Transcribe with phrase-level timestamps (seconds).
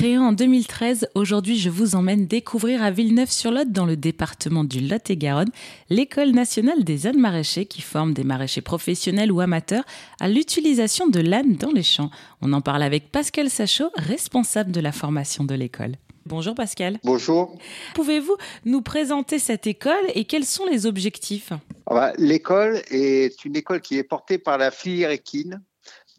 [0.00, 5.50] Créée en 2013, aujourd'hui je vous emmène découvrir à Villeneuve-sur-Lot, dans le département du Lot-et-Garonne,
[5.90, 9.84] l'école nationale des ânes maraîchers qui forme des maraîchers professionnels ou amateurs
[10.18, 12.08] à l'utilisation de l'âne dans les champs.
[12.40, 15.96] On en parle avec Pascal Sachot, responsable de la formation de l'école.
[16.24, 16.98] Bonjour Pascal.
[17.04, 17.58] Bonjour.
[17.94, 21.52] Pouvez-vous nous présenter cette école et quels sont les objectifs?
[21.84, 25.60] Ah bah, L'école est une école qui est portée par la filière équine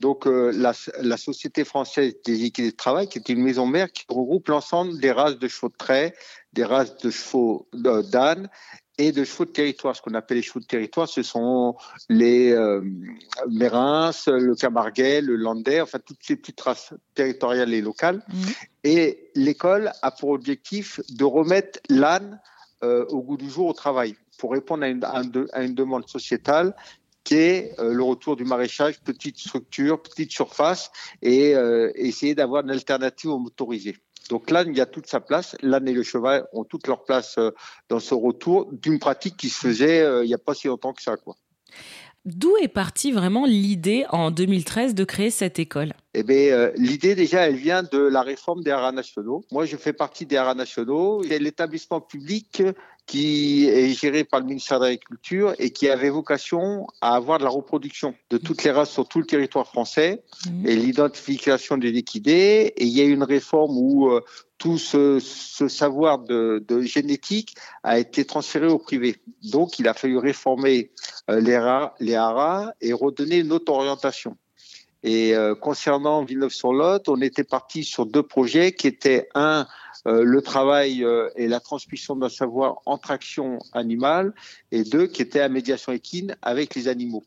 [0.01, 4.03] donc euh, la, Société française des équidés de travail, qui est une maison mère qui
[4.09, 6.15] regroupe l'ensemble des races de chevaux de trait,
[6.53, 8.49] des races de chevaux d'âne
[8.97, 9.95] et de chevaux de territoire.
[9.95, 11.75] Ce qu'on appelle les chevaux de territoire, ce sont
[12.09, 12.81] les euh,
[13.47, 18.23] Mérins, le Camarguais, le Landais, enfin toutes ces petites races territoriales et locales.
[18.27, 18.41] Mmh.
[18.83, 22.41] Et l'école a pour objectif de remettre l'âne
[22.83, 26.73] euh, au goût du jour au travail pour répondre à une demande sociétale
[27.23, 32.63] qui est euh, le retour du maraîchage, petite structure, petite surface, et euh, essayer d'avoir
[32.63, 33.97] une alternative au motorisé.
[34.29, 35.55] Donc l'âne, il y a toute sa place.
[35.61, 37.51] L'âne et le cheval ont toute leur place euh,
[37.89, 41.01] dans ce retour d'une pratique qui se faisait il n'y a pas si longtemps que
[41.01, 41.17] ça.
[41.17, 41.35] Quoi.
[42.23, 45.93] D'où est partie vraiment l'idée en 2013 de créer cette école?
[46.13, 49.43] Eh bien, l'idée déjà, elle vient de la réforme des haras nationaux.
[49.51, 51.23] Moi, je fais partie des haras nationaux.
[51.23, 52.61] C'est l'établissement public
[53.11, 57.43] qui est géré par le ministère de l'Agriculture et qui avait vocation à avoir de
[57.43, 60.65] la reproduction de toutes les races sur tout le territoire français mmh.
[60.65, 62.71] et l'identification des liquidés.
[62.77, 64.21] Et il y a eu une réforme où euh,
[64.57, 69.17] tout ce, savoir de, génétique a été transféré au privé.
[69.51, 70.91] Donc, il a fallu réformer
[71.29, 71.59] euh, les,
[71.99, 74.37] les haras et redonner une autre orientation.
[75.03, 79.67] Et euh, concernant Villeneuve-sur-Lot, on était parti sur deux projets qui étaient un
[80.07, 84.33] euh, le travail euh, et la transmission d'un savoir entre action animale
[84.71, 87.23] et deux qui était la médiation équine avec les animaux.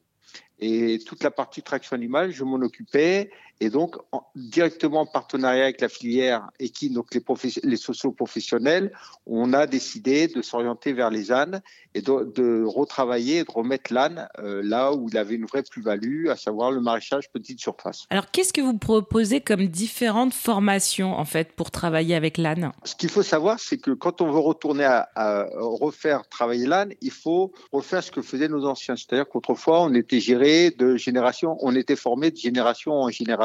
[0.59, 3.31] Et toute la partie traction animale, je m'en occupais.
[3.61, 3.97] Et donc,
[4.35, 7.23] directement en partenariat avec la filière équine, donc les,
[7.63, 8.93] les socio-professionnels,
[9.27, 11.63] on a décidé de s'orienter vers les ânes
[11.95, 16.29] et de, retravailler et de remettre l'âne euh, là où il avait une vraie plus-value,
[16.29, 18.07] à savoir le maraîchage petite surface.
[18.11, 22.73] Alors, qu'est-ce que vous proposez comme différentes formations, en fait, pour travailler avec l'âne?
[22.85, 26.93] Ce qu'il faut savoir, c'est que quand on veut retourner à, à refaire travailler l'âne,
[27.01, 28.97] il faut refaire ce que faisaient nos anciens.
[28.97, 33.45] C'est-à-dire qu'autrefois, on était géré de génération, on était formé de génération en génération.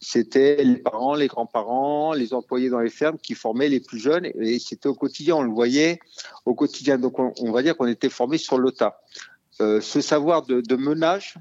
[0.00, 4.26] C'était les parents, les grands-parents, les employés dans les fermes qui formaient les plus jeunes
[4.26, 5.98] et c'était au quotidien, on le voyait
[6.44, 6.98] au quotidien.
[6.98, 9.00] Donc, on va dire qu'on était formé sur l'OTA.
[9.60, 11.36] Euh, ce savoir de, de menage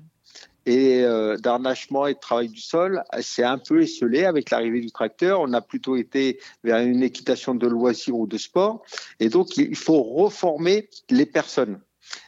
[0.65, 4.91] et euh, d'arnachement et de travail du sol, c'est un peu esselé avec l'arrivée du
[4.91, 5.41] tracteur.
[5.41, 8.83] On a plutôt été vers une équitation de loisirs ou de sport.
[9.19, 11.79] Et donc, il faut reformer les personnes.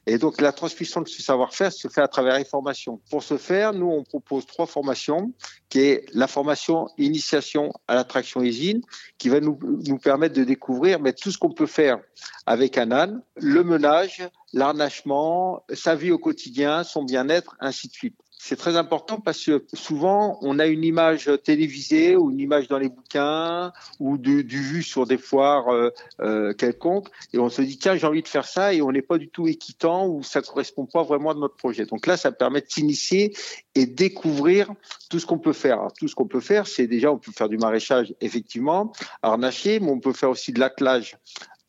[0.08, 3.02] Et donc, la transmission de ce savoir-faire se fait à travers les formations.
[3.10, 5.34] Pour ce faire, nous, on propose trois formations,
[5.70, 8.82] qui est la formation initiation à l'attraction usine,
[9.18, 9.58] qui va nous,
[10.02, 12.00] permettre de découvrir mais, tout ce qu'on peut faire
[12.46, 18.16] avec un âne, le menage, l'arnachement, sa vie au quotidien, son bien-être, ainsi de suite
[18.48, 22.78] c'est très important parce que souvent on a une image télévisée ou une image dans
[22.78, 25.90] les bouquins ou du, vu sur des foires euh,
[26.20, 29.02] euh, quelconques et on se dit tiens j'ai envie de faire ça et on n'est
[29.02, 31.88] pas du tout équitant ou ça correspond pas vraiment à notre projet.
[31.88, 33.36] Donc là ça permet de s'initier
[33.74, 34.72] et découvrir
[35.10, 35.88] tout ce qu'on peut faire.
[35.98, 39.90] tout ce qu'on peut faire c'est déjà on peut faire du maraîchage effectivement, harnacher, mais
[39.90, 41.18] on peut faire aussi de l'attelage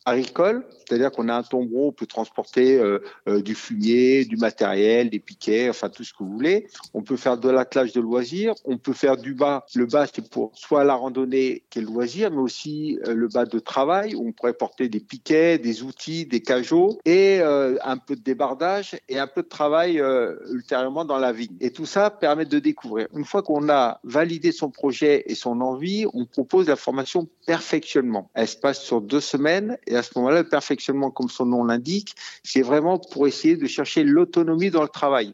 [0.07, 5.09] agricole, c'est-à-dire qu'on a un tombereau, on peut transporter euh, euh, du fumier, du matériel,
[5.09, 6.67] des piquets, enfin tout ce que vous voulez.
[6.93, 9.65] On peut faire de l'attelage de loisirs, on peut faire du bas.
[9.75, 13.27] Le bas, c'est pour soit la randonnée qui est le loisir, mais aussi euh, le
[13.27, 17.97] bas de travail, où on pourrait porter des piquets, des outils, des cajots, et un
[17.97, 20.01] peu de débardage et un peu de travail
[20.49, 21.55] ultérieurement dans la vigne.
[21.59, 23.07] Et tout ça permet de découvrir.
[23.13, 28.29] Une fois qu'on a validé son projet et son envie, on propose la formation perfectionnement.
[28.33, 32.15] Elle se passe sur deux semaines à ce moment-là, le perfectionnement, comme son nom l'indique,
[32.43, 35.33] c'est vraiment pour essayer de chercher l'autonomie dans le travail.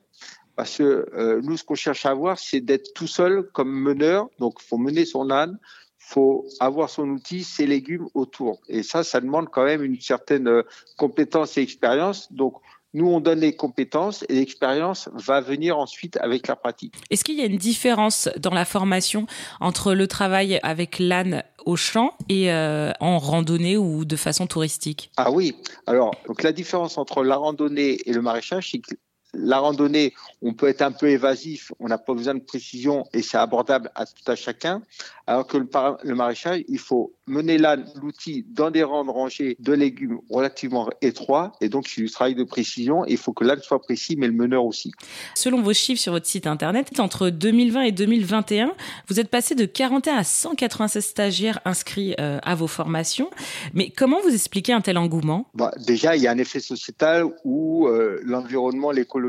[0.56, 4.30] Parce que euh, nous, ce qu'on cherche à avoir, c'est d'être tout seul comme meneur.
[4.40, 5.58] Donc, il faut mener son âne,
[5.98, 8.62] faut avoir son outil, ses légumes autour.
[8.68, 10.64] Et ça, ça demande quand même une certaine euh,
[10.98, 12.32] compétence et expérience.
[12.32, 12.56] Donc,
[12.94, 16.96] nous, on donne les compétences et l'expérience va venir ensuite avec la pratique.
[17.10, 19.26] Est-ce qu'il y a une différence dans la formation
[19.60, 25.12] entre le travail avec l'âne au champ et euh, en randonnée ou de façon touristique?
[25.18, 25.56] Ah oui.
[25.88, 28.96] Alors, donc la différence entre la randonnée et le maraîchage, c'est que
[29.34, 33.22] La randonnée, on peut être un peu évasif, on n'a pas besoin de précision et
[33.22, 34.82] c'est abordable à tout à chacun.
[35.26, 35.68] Alors que le,
[36.04, 37.58] le maraîchage, il faut mener
[37.96, 42.44] l'outil dans des rangs rangés de légumes relativement étroits et donc c'est du travail de
[42.44, 43.06] précision.
[43.06, 44.92] Il faut que l'âne soit précis, mais le meneur aussi.
[45.34, 48.74] Selon vos chiffres sur votre site internet, entre 2020 et 2021,
[49.08, 53.30] vous êtes passé de 41 à 196 stagiaires inscrits euh, à vos formations.
[53.74, 55.48] Mais comment vous expliquez un tel engouement?
[55.54, 59.23] Bah, Déjà, il y a un effet sociétal où euh, l'environnement, l'écologie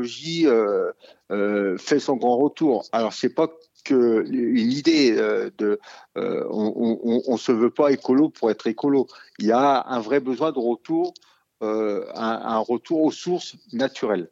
[0.45, 2.85] euh, fait son grand retour.
[2.91, 3.49] Alors c'est pas
[3.83, 5.79] que une idée de
[6.15, 9.07] on, ne se veut pas écolo pour être écolo.
[9.37, 11.13] Il y a un vrai besoin de retour,
[11.61, 14.29] un, retour aux sources naturelles.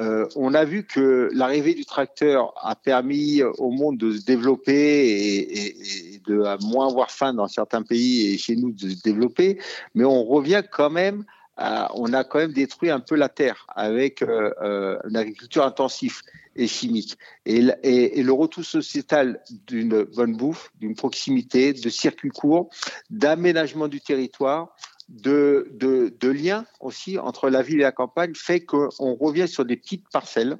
[0.00, 5.08] Euh, on a vu que l'arrivée du tracteur a permis au monde de se développer
[5.08, 9.58] et, de moins avoir faim dans certains pays et chez nous de se développer,
[9.94, 11.24] mais on revient quand même
[11.58, 16.20] on a quand même détruit un peu la terre avec euh, euh, une agriculture intensive
[16.54, 17.18] et chimique.
[17.44, 22.70] Et, le retour sociétal d'une bonne bouffe, d'une proximité, de circuits courts,
[23.10, 24.74] d'aménagement du territoire,
[25.08, 25.70] de,
[26.08, 30.08] de lien aussi entre la ville et la campagne fait qu'on revient sur des petites
[30.10, 30.58] parcelles.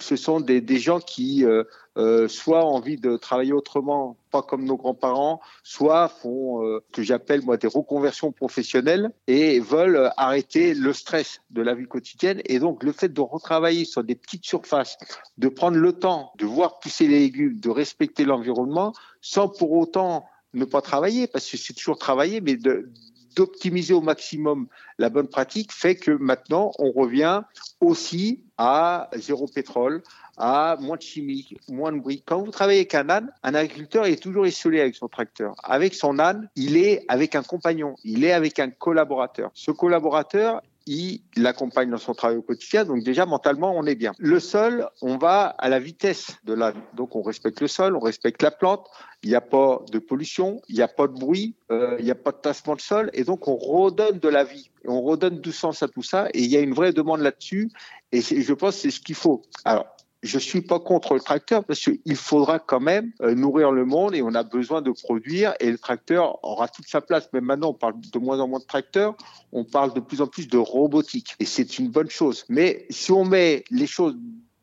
[0.00, 1.64] Ce sont des, gens qui euh,
[1.96, 7.02] euh, soit ont envie de travailler autrement, pas comme nos grands-parents, soit font euh, que
[7.02, 12.40] j'appelle moi des reconversions professionnelles et veulent arrêter le stress de la vie quotidienne.
[12.44, 14.96] Et donc le fait de retravailler sur des petites surfaces,
[15.36, 20.26] de prendre le temps de voir pousser les légumes, de respecter l'environnement, sans pour autant
[20.54, 22.90] ne pas travailler, parce que c'est toujours travailler, mais de,
[23.38, 24.66] d'optimiser au maximum
[24.98, 27.42] la bonne pratique fait que maintenant, on revient
[27.80, 30.02] aussi à zéro pétrole,
[30.36, 32.24] à moins de chimie, moins de bruit.
[32.26, 35.54] Quand vous travaillez avec un âne, un agriculteur est toujours isolé avec son tracteur.
[35.62, 39.52] Avec son âne, il est avec un compagnon, il est avec un collaborateur.
[39.54, 42.84] Ce collaborateur, il l'accompagne dans son travail au quotidien.
[42.84, 44.12] Donc déjà, mentalement, on est bien.
[44.18, 46.80] Le sol, on va à la vitesse de l'âne.
[46.94, 48.88] Donc on respecte le sol, on respecte la plante.
[49.22, 52.10] Il n'y a pas de pollution, il n'y a pas de bruit, euh, il n'y
[52.10, 53.10] a pas de tassement de sol.
[53.12, 54.70] Et donc on redonne de la vie.
[54.86, 56.28] On redonne du sens à tout ça.
[56.34, 57.70] Et il y a une vraie demande là-dessus.
[58.10, 59.42] Et je pense que c'est ce qu'il faut.
[59.64, 59.86] Alors,
[60.22, 64.14] je suis pas contre le tracteur parce qu'il faudra quand même euh, nourrir le monde
[64.14, 67.28] et on a besoin de produire et le tracteur aura toute sa place.
[67.32, 69.16] Mais maintenant, on parle de moins en moins de tracteurs,
[69.52, 72.44] on parle de plus en plus de robotique et c'est une bonne chose.
[72.48, 74.16] Mais si on met les choses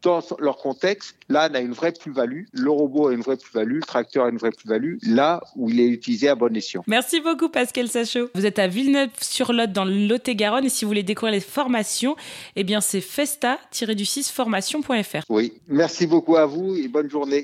[0.05, 3.81] dans leur contexte, l'âne a une vraie plus-value, le robot a une vraie plus-value, le
[3.81, 6.83] tracteur a une vraie plus-value, là où il est utilisé à bon escient.
[6.85, 8.29] Merci beaucoup Pascal Sachot.
[8.35, 12.15] Vous êtes à Villeneuve-sur-Lot dans le Lot-et-Garonne et si vous voulez découvrir les formations,
[12.55, 15.23] eh bien c'est festa-du6formation.fr.
[15.29, 17.43] Oui, merci beaucoup à vous et bonne journée.